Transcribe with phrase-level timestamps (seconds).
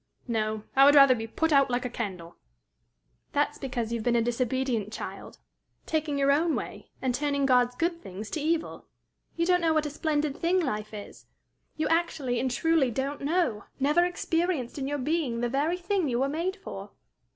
[0.27, 2.35] No; I would rather be put out like a candle."
[3.33, 5.37] "That's because you have been a disobedient child,
[5.85, 8.87] taking your own way, and turning God's good things to evil.
[9.35, 11.27] You don't know what a splendid thing life is.
[11.77, 16.21] You actually and truly don't know, never experienced in your being the very thing you
[16.21, 16.93] were made for."